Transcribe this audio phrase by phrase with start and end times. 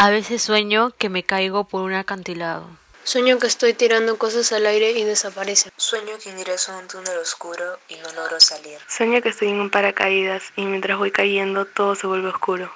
[0.00, 2.68] A veces sueño que me caigo por un acantilado.
[3.02, 5.72] Sueño que estoy tirando cosas al aire y desaparecen.
[5.76, 8.78] Sueño que ingreso a un túnel oscuro y no logro salir.
[8.86, 12.70] Sueño que estoy en un paracaídas y mientras voy cayendo todo se vuelve oscuro.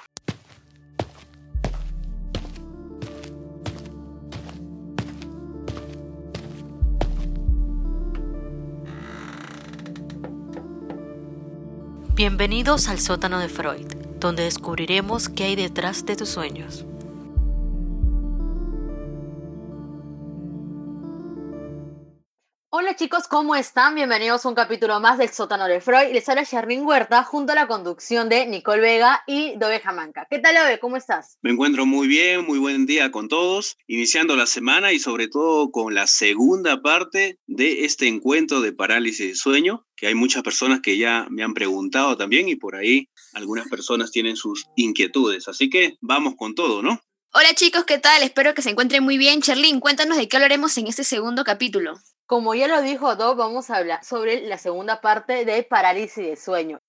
[12.15, 13.87] Bienvenidos al sótano de Freud,
[14.19, 16.85] donde descubriremos qué hay detrás de tus sueños.
[22.83, 23.95] Hola chicos, ¿cómo están?
[23.95, 26.11] Bienvenidos a un capítulo más del sótano de Freud.
[26.11, 30.27] Les habla Sherlyn Huerta junto a la conducción de Nicole Vega y Dove Jamanca.
[30.29, 30.79] ¿Qué tal, Dove?
[30.79, 31.37] ¿Cómo estás?
[31.41, 35.71] Me encuentro muy bien, muy buen día con todos, iniciando la semana y sobre todo
[35.71, 40.81] con la segunda parte de este encuentro de parálisis de sueño, que hay muchas personas
[40.81, 45.47] que ya me han preguntado también y por ahí algunas personas tienen sus inquietudes.
[45.47, 46.99] Así que vamos con todo, ¿no?
[47.35, 48.21] Hola chicos, ¿qué tal?
[48.21, 49.39] Espero que se encuentren muy bien.
[49.39, 51.95] Sherlyn, cuéntanos de qué hablaremos en este segundo capítulo.
[52.27, 56.35] Como ya lo dijo Dob, vamos a hablar sobre la segunda parte de parálisis de
[56.35, 56.79] sueño.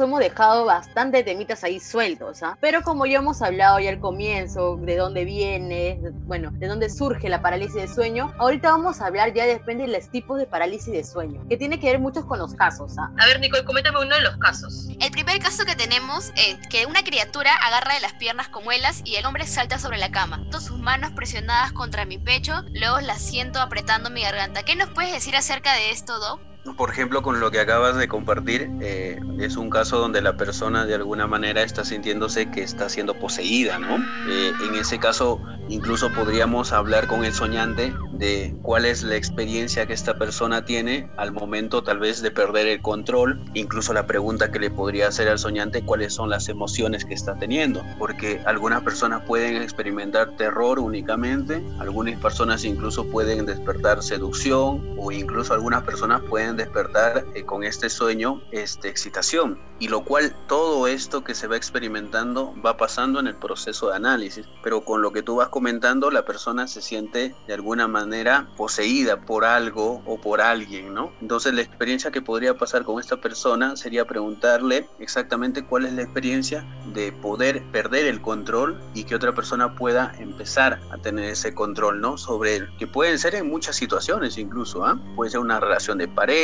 [0.00, 2.56] Hemos dejado bastante temitas ahí sueltos, ¿ah?
[2.60, 7.28] Pero como ya hemos hablado ya al comienzo, de dónde viene, bueno, de dónde surge
[7.28, 10.92] la parálisis de sueño, ahorita vamos a hablar ya depende de los tipos de parálisis
[10.92, 13.10] de sueño, que tiene que ver muchos con los casos, ¿ah?
[13.18, 14.88] A ver, Nicole, coméntame uno de los casos.
[15.00, 19.02] El primer caso que tenemos es que una criatura agarra de las piernas con muelas
[19.04, 20.44] y el hombre salta sobre la cama.
[20.50, 24.62] Todas sus manos presionadas contra mi pecho, luego las siento apretando mi garganta.
[24.62, 26.49] ¿Qué nos puedes decir acerca de esto, Doc?
[26.76, 30.86] Por ejemplo, con lo que acabas de compartir, eh, es un caso donde la persona
[30.86, 33.96] de alguna manera está sintiéndose que está siendo poseída, ¿no?
[34.28, 39.86] Eh, en ese caso, incluso podríamos hablar con el soñante de cuál es la experiencia
[39.86, 44.50] que esta persona tiene al momento tal vez de perder el control, incluso la pregunta
[44.50, 48.82] que le podría hacer al soñante, cuáles son las emociones que está teniendo, porque algunas
[48.82, 56.20] personas pueden experimentar terror únicamente, algunas personas incluso pueden despertar seducción o incluso algunas personas
[56.28, 59.58] pueden despertar eh, con este sueño este, excitación.
[59.78, 63.96] Y lo cual todo esto que se va experimentando va pasando en el proceso de
[63.96, 64.46] análisis.
[64.62, 69.22] Pero con lo que tú vas comentando, la persona se siente de alguna manera poseída
[69.22, 71.12] por algo o por alguien, ¿no?
[71.22, 76.02] Entonces la experiencia que podría pasar con esta persona sería preguntarle exactamente cuál es la
[76.02, 81.54] experiencia de poder perder el control y que otra persona pueda empezar a tener ese
[81.54, 82.18] control, ¿no?
[82.18, 85.00] Sobre él, que pueden ser en muchas situaciones incluso, ¿ah?
[85.16, 86.39] Puede ser una relación de pareja,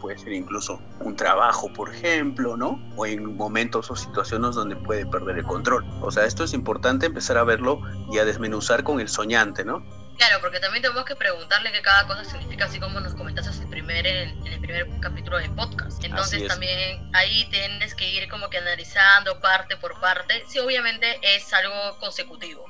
[0.00, 2.80] puede ser incluso un trabajo, por ejemplo, ¿no?
[2.96, 5.84] O en momentos o situaciones donde puede perder el control.
[6.02, 9.84] O sea, esto es importante empezar a verlo y a desmenuzar con el soñante, ¿no?
[10.16, 13.62] Claro, porque también tenemos que preguntarle qué cada cosa significa, así como nos comentaste en
[13.62, 16.04] el primer, en el primer capítulo del podcast.
[16.04, 21.50] Entonces también ahí tienes que ir como que analizando parte por parte, si obviamente es
[21.54, 22.66] algo consecutivo.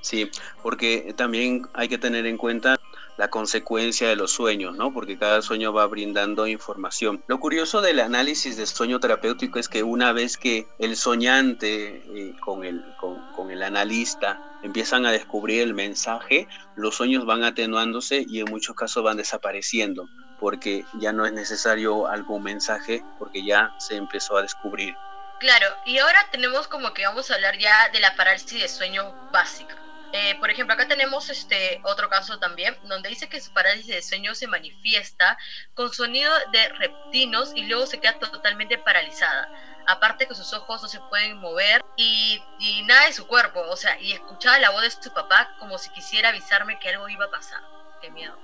[0.00, 0.30] Sí,
[0.62, 2.77] porque también hay que tener en cuenta
[3.18, 4.92] la consecuencia de los sueños, ¿no?
[4.92, 7.22] Porque cada sueño va brindando información.
[7.26, 12.34] Lo curioso del análisis de sueño terapéutico es que una vez que el soñante eh,
[12.40, 16.46] con, el, con, el analista empiezan a descubrir el mensaje,
[16.76, 20.08] los sueños van atenuándose y en muchos casos van desapareciendo
[20.38, 24.94] porque ya no es necesario algún mensaje porque ya se empezó a descubrir.
[25.40, 29.12] Claro, y ahora tenemos como que vamos a hablar ya de la parálisis de sueño
[29.32, 29.76] básica.
[30.12, 34.02] Eh, por ejemplo, acá tenemos este otro caso también, donde dice que su parálisis de
[34.02, 35.36] sueño se manifiesta
[35.74, 39.50] con sonido de reptinos y luego se queda totalmente paralizada.
[39.86, 43.76] Aparte que sus ojos no se pueden mover y, y nada de su cuerpo, o
[43.76, 47.26] sea, y escuchaba la voz de su papá como si quisiera avisarme que algo iba
[47.26, 47.62] a pasar.
[48.00, 48.40] Qué miedo.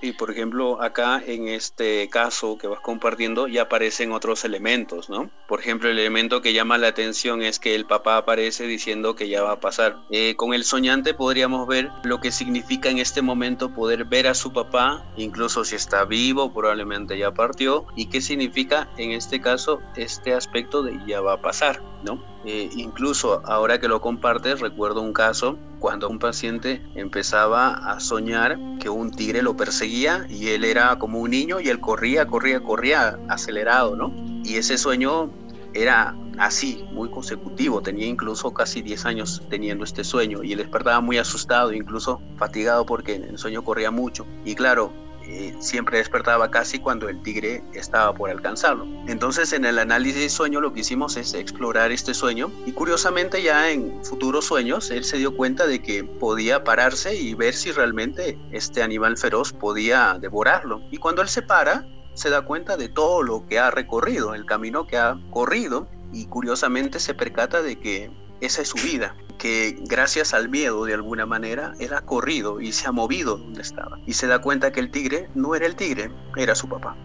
[0.00, 5.30] Y por ejemplo, acá en este caso que vas compartiendo ya aparecen otros elementos, ¿no?
[5.48, 9.28] Por ejemplo, el elemento que llama la atención es que el papá aparece diciendo que
[9.28, 9.96] ya va a pasar.
[10.10, 14.34] Eh, con el soñante podríamos ver lo que significa en este momento poder ver a
[14.34, 19.80] su papá, incluso si está vivo, probablemente ya partió, y qué significa en este caso
[19.96, 22.22] este aspecto de ya va a pasar, ¿no?
[22.44, 28.58] Eh, incluso ahora que lo compartes, recuerdo un caso cuando un paciente empezaba a soñar
[28.80, 32.60] que un tigre lo perseguía y él era como un niño y él corría, corría,
[32.60, 34.14] corría acelerado, ¿no?
[34.44, 35.30] Y ese sueño
[35.74, 41.00] era así, muy consecutivo, tenía incluso casi 10 años teniendo este sueño y él despertaba
[41.00, 44.26] muy asustado, incluso fatigado porque en el sueño corría mucho.
[44.44, 44.92] Y claro,
[45.28, 48.86] eh, siempre despertaba casi cuando el tigre estaba por alcanzarlo.
[49.06, 53.42] Entonces en el análisis de sueño lo que hicimos es explorar este sueño y curiosamente
[53.42, 57.72] ya en futuros sueños él se dio cuenta de que podía pararse y ver si
[57.72, 60.80] realmente este animal feroz podía devorarlo.
[60.90, 64.46] Y cuando él se para, se da cuenta de todo lo que ha recorrido, el
[64.46, 68.10] camino que ha corrido y curiosamente se percata de que
[68.40, 72.72] esa es su vida, que gracias al miedo de alguna manera él ha corrido y
[72.72, 75.76] se ha movido donde estaba y se da cuenta que el tigre no era el
[75.76, 76.96] tigre, era su papá.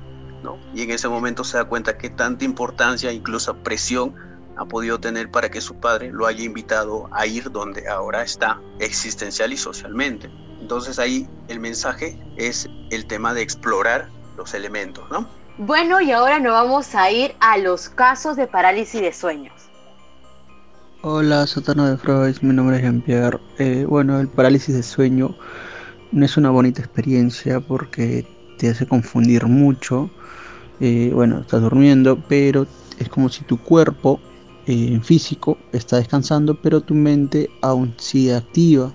[0.43, 0.59] ¿no?
[0.73, 4.13] Y en ese momento se da cuenta que tanta importancia, incluso presión,
[4.57, 8.61] ha podido tener para que su padre lo haya invitado a ir donde ahora está,
[8.79, 10.29] existencial y socialmente.
[10.59, 15.27] Entonces ahí el mensaje es el tema de explorar los elementos, ¿no?
[15.57, 19.53] Bueno, y ahora nos vamos a ir a los casos de parálisis de sueños.
[21.05, 23.37] Hola, sótano de Freud, mi nombre es Jean-Pierre.
[23.59, 25.35] Eh, bueno, el parálisis de sueño
[26.13, 28.25] no es una bonita experiencia porque
[28.57, 30.09] te hace confundir mucho.
[30.79, 32.65] Eh, bueno, estás durmiendo, pero
[32.99, 34.21] es como si tu cuerpo
[34.65, 38.93] eh, físico está descansando, pero tu mente aún sigue activa.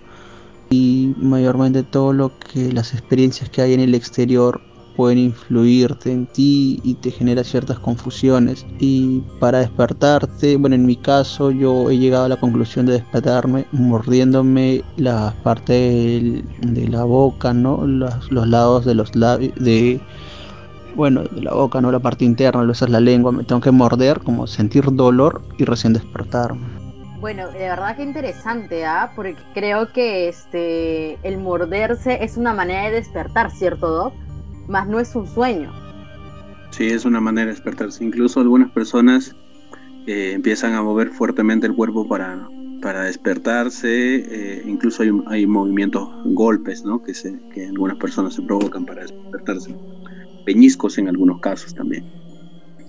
[0.70, 4.62] Y mayormente todo lo que las experiencias que hay en el exterior
[4.98, 8.66] pueden influirte en ti y te genera ciertas confusiones.
[8.80, 13.64] Y para despertarte, bueno, en mi caso yo he llegado a la conclusión de despertarme
[13.70, 17.86] mordiéndome la parte de, la boca, ¿no?
[17.86, 20.00] Los, lados de los labios, de,
[20.96, 21.92] bueno, de la boca, ¿no?
[21.92, 25.64] La parte interna, esa es la lengua, me tengo que morder, como sentir dolor y
[25.64, 26.66] recién despertarme.
[27.20, 29.12] Bueno, de verdad que interesante, ¿ah?
[29.14, 34.27] Porque creo que este el morderse es una manera de despertar, ¿cierto, Doc?
[34.68, 35.72] Más no es un sueño.
[36.70, 38.04] Sí, es una manera de despertarse.
[38.04, 39.34] Incluso algunas personas
[40.06, 42.48] eh, empiezan a mover fuertemente el cuerpo para,
[42.82, 44.16] para despertarse.
[44.16, 47.02] Eh, incluso hay, hay, movimientos, golpes, ¿no?
[47.02, 49.74] Que, se, que algunas personas se provocan para despertarse.
[50.44, 52.17] Peñiscos en algunos casos también.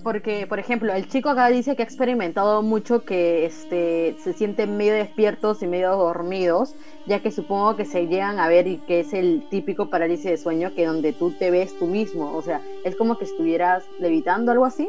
[0.02, 4.76] Porque, por ejemplo, el chico acá dice que ha experimentado mucho que este, se sienten
[4.76, 6.74] medio despiertos y medio dormidos
[7.06, 10.36] ya que supongo que se llegan a ver y que es el típico parálisis de
[10.36, 14.52] sueño que donde tú te ves tú mismo, o sea, es como que estuvieras levitando,
[14.52, 14.88] algo así.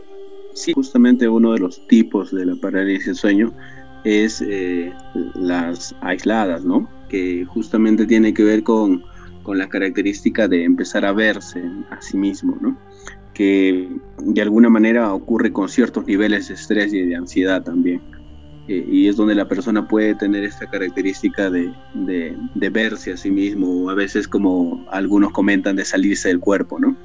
[0.53, 3.53] Sí, justamente uno de los tipos de la parálisis de sueño
[4.03, 4.93] es eh,
[5.35, 6.87] las aisladas, ¿no?
[7.09, 9.01] Que justamente tiene que ver con,
[9.43, 12.77] con la característica de empezar a verse a sí mismo, ¿no?
[13.33, 18.01] Que de alguna manera ocurre con ciertos niveles de estrés y de ansiedad también
[18.67, 23.89] y es donde la persona puede tener esta característica de, de, verse a sí mismo,
[23.89, 26.95] a veces como algunos comentan, de salirse del cuerpo, ¿no?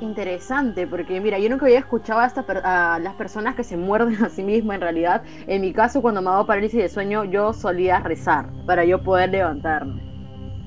[0.00, 4.28] Interesante, porque mira, yo nunca había escuchado a, a las personas que se muerden a
[4.28, 5.22] sí mismas en realidad.
[5.46, 9.30] En mi caso, cuando me hago parálisis de sueño, yo solía rezar para yo poder
[9.30, 10.07] levantarme.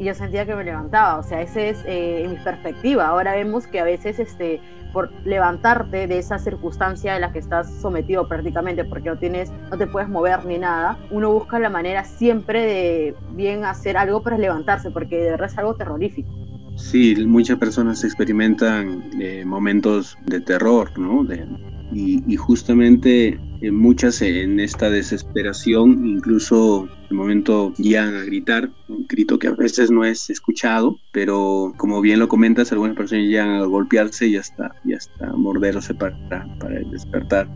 [0.02, 3.08] Y yo sentía que me levantaba, o sea, esa es eh, mi perspectiva.
[3.08, 4.60] Ahora vemos que a veces este,
[4.92, 9.78] por levantarte de esa circunstancia en la que estás sometido prácticamente porque no tienes no
[9.78, 14.38] te puedes mover ni nada uno busca la manera siempre de bien hacer algo para
[14.38, 16.30] levantarse porque de verdad es algo terrorífico
[16.76, 21.46] sí muchas personas experimentan eh, momentos de terror no de,
[21.94, 29.38] y, justamente eh, muchas en esta desesperación, incluso el momento llegan a gritar, un grito
[29.38, 33.66] que a veces no es escuchado, pero como bien lo comentas, algunas personas llegan a
[33.66, 36.18] golpearse y hasta, y hasta morderse para,
[36.60, 37.48] para despertar.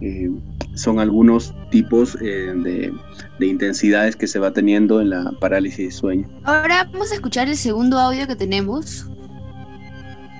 [0.00, 0.30] Eh,
[0.74, 2.92] son algunos tipos eh, de,
[3.38, 6.28] de, intensidades que se va teniendo en la parálisis de sueño.
[6.44, 9.08] Ahora vamos a escuchar el segundo audio que tenemos.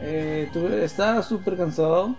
[0.03, 0.51] Eh,
[0.83, 2.15] estaba súper cansado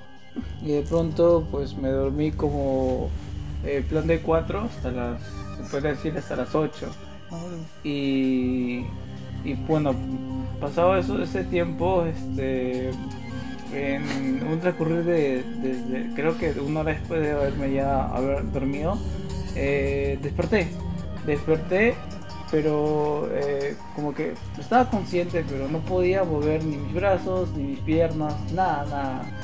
[0.62, 3.10] y de pronto pues me dormí como
[3.66, 5.22] eh, plan de 4 hasta las,
[5.58, 6.88] se puede decir hasta las 8.
[7.84, 8.86] Y,
[9.44, 9.94] y bueno,
[10.60, 12.92] pasado eso, ese tiempo, este,
[13.74, 18.98] en un transcurrir de, desde, creo que una hora después de haberme ya haber dormido,
[19.56, 20.70] eh, desperté.
[21.26, 21.96] Desperté,
[22.50, 27.80] pero eh, como que estaba consciente, pero no podía mover ni mis brazos, ni mis
[27.80, 29.37] piernas, nada, nada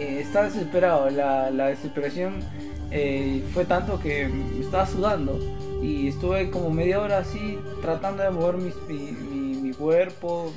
[0.00, 1.10] eh, estaba desesperado.
[1.10, 2.40] La, desesperación
[2.90, 5.38] eh, fue tanto que me estaba sudando.
[5.82, 10.52] Y estuve como media hora así tratando de mover mi, mi, cuerpo.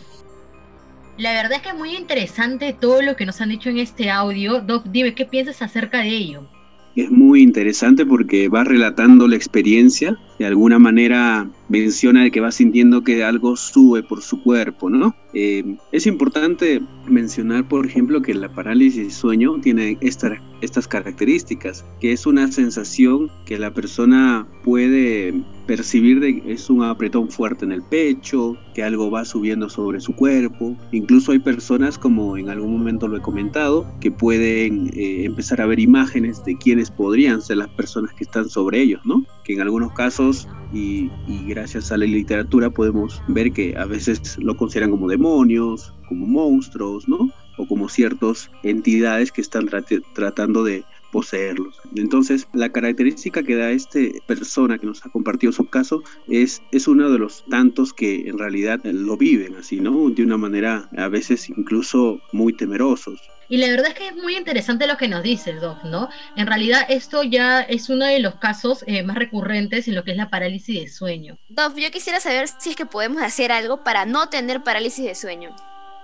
[1.17, 4.09] La verdad es que es muy interesante todo lo que nos han dicho en este
[4.09, 4.61] audio.
[4.61, 6.47] Doc, dime, ¿qué piensas acerca de ello?
[6.95, 13.03] Es muy interesante porque va relatando la experiencia, de alguna manera menciona que va sintiendo
[13.03, 15.15] que algo sube por su cuerpo, ¿no?
[15.33, 22.27] Eh, es importante mencionar, por ejemplo, que la parálisis sueño tiene estas características, que es
[22.27, 25.33] una sensación que la persona puede
[25.65, 30.13] percibir de es un apretón fuerte en el pecho, que algo va subiendo sobre su
[30.15, 30.77] cuerpo.
[30.91, 35.65] Incluso hay personas, como en algún momento lo he comentado, que pueden eh, empezar a
[35.65, 39.25] ver imágenes de quiénes podrían ser las personas que están sobre ellos, ¿no?
[39.43, 44.37] Que en algunos casos, y, y gracias a la literatura, podemos ver que a veces
[44.39, 47.29] lo consideran como demonios, como monstruos, ¿no?
[47.57, 49.69] O como ciertas entidades que están
[50.13, 51.79] tratando de poseerlos.
[51.95, 56.87] Entonces, la característica que da esta persona que nos ha compartido su caso es, es
[56.87, 60.09] uno de los tantos que en realidad lo viven así, ¿no?
[60.09, 63.21] De una manera a veces incluso muy temerosos.
[63.47, 66.09] Y la verdad es que es muy interesante lo que nos dices, Doc, ¿no?
[66.35, 70.11] En realidad esto ya es uno de los casos eh, más recurrentes en lo que
[70.11, 71.37] es la parálisis de sueño.
[71.49, 75.13] Doc, yo quisiera saber si es que podemos hacer algo para no tener parálisis de
[75.13, 75.55] sueño.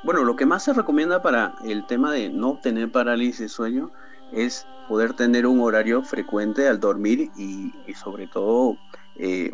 [0.04, 3.92] Bueno, lo que más se recomienda para el tema de no tener parálisis de sueño
[4.32, 8.80] es poder tener un horario frecuente al dormir y, sobre todo
[9.16, 9.52] eh,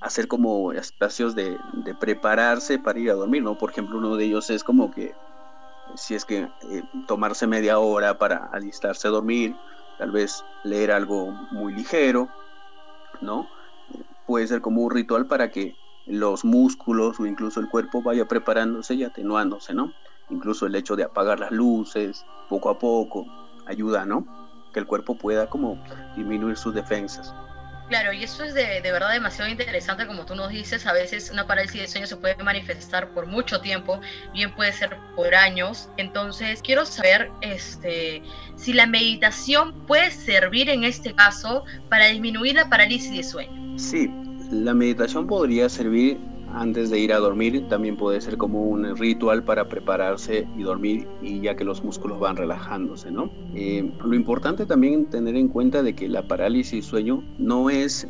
[0.00, 1.58] hacer como espacios de,
[1.98, 3.56] prepararse para ir a dormir, ¿no?
[3.56, 5.14] Por ejemplo, uno de ellos es como que
[5.96, 9.56] si es que eh, tomarse media hora para alistarse a dormir,
[9.96, 12.28] tal vez leer algo muy ligero,
[13.20, 13.50] ¿no?
[14.24, 18.94] Puede ser como un ritual para que los músculos o incluso el cuerpo vaya preparándose
[18.94, 19.94] y atenuándose, ¿no?
[20.28, 23.26] Incluso el hecho de apagar las luces poco a poco,
[23.68, 24.26] ayuda, ¿no?
[24.72, 25.82] Que el cuerpo pueda como
[26.16, 27.32] disminuir sus defensas.
[27.88, 31.30] Claro, y eso es de, de, verdad demasiado interesante, como tú nos dices, a veces
[31.30, 33.98] una parálisis de sueño se puede manifestar por mucho tiempo,
[34.34, 35.88] bien puede ser por años.
[35.96, 38.22] Entonces, quiero saber este,
[38.56, 43.78] si la meditación puede servir en este caso para disminuir la parálisis de sueño.
[43.78, 44.10] Sí,
[44.50, 46.18] la meditación podría servir
[46.54, 51.06] antes de ir a dormir también puede ser como un ritual para prepararse y dormir
[51.22, 53.30] y ya que los músculos van relajándose, ¿no?
[53.54, 58.06] Eh, lo importante también tener en cuenta de que la parálisis sueño no es,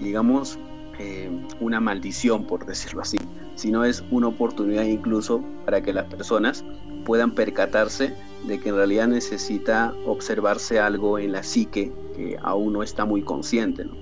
[0.00, 0.58] digamos,
[0.98, 1.30] eh,
[1.60, 3.18] una maldición, por decirlo así,
[3.54, 6.64] sino es una oportunidad incluso para que las personas
[7.04, 8.14] puedan percatarse
[8.46, 13.22] de que en realidad necesita observarse algo en la psique que aún no está muy
[13.22, 13.96] consciente, ¿no?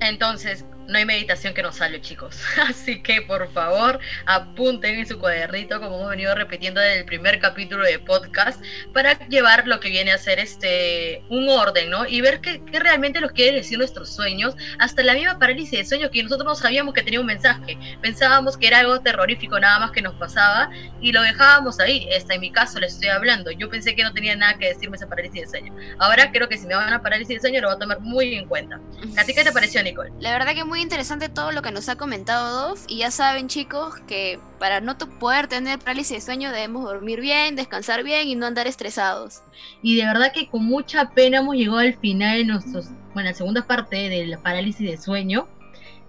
[0.00, 2.40] Entonces, no hay meditación que nos salve, chicos.
[2.68, 7.38] Así que por favor, apunten en su cuadernito, como hemos venido repitiendo desde el primer
[7.38, 12.06] capítulo de podcast, para llevar lo que viene a ser este un orden, ¿no?
[12.06, 15.84] Y ver qué, qué realmente nos quieren decir nuestros sueños, hasta la misma parálisis de
[15.84, 17.78] sueño que nosotros no sabíamos que tenía un mensaje.
[18.02, 20.70] Pensábamos que era algo terrorífico nada más que nos pasaba
[21.00, 22.08] y lo dejábamos ahí.
[22.10, 23.50] Esta en mi caso le estoy hablando.
[23.52, 25.74] Yo pensé que no tenía nada que decirme esa parálisis de sueño.
[25.98, 28.34] Ahora creo que si me van a parálisis de sueño lo voy a tomar muy
[28.34, 28.80] en cuenta.
[29.16, 30.10] ¿A ti qué te pareció, Nicole?
[30.20, 32.78] La verdad que muy interesante todo lo que nos ha comentado Dov.
[32.88, 37.56] Y ya saben, chicos, que para no poder tener parálisis de sueño debemos dormir bien,
[37.56, 39.42] descansar bien y no andar estresados.
[39.82, 43.34] Y de verdad que con mucha pena hemos llegado al final de nuestros, bueno, la
[43.34, 45.48] segunda parte de la parálisis de sueño.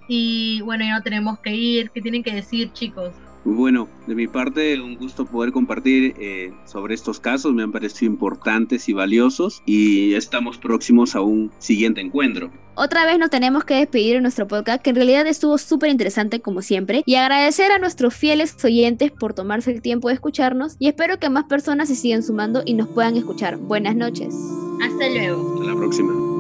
[0.07, 1.91] Y bueno, ya no tenemos que ir.
[1.91, 3.13] ¿Qué tienen que decir, chicos?
[3.43, 8.11] Bueno, de mi parte, un gusto poder compartir eh, sobre estos casos, me han parecido
[8.11, 12.51] importantes y valiosos y estamos próximos a un siguiente encuentro.
[12.75, 16.39] Otra vez nos tenemos que despedir en nuestro podcast, que en realidad estuvo súper interesante
[16.39, 20.87] como siempre, y agradecer a nuestros fieles oyentes por tomarse el tiempo de escucharnos y
[20.87, 23.57] espero que más personas se sigan sumando y nos puedan escuchar.
[23.57, 24.35] Buenas noches.
[24.81, 25.55] Hasta luego.
[25.55, 26.30] Hasta la próxima.